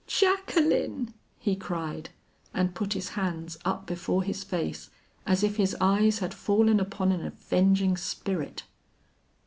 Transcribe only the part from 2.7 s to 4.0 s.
put his hands up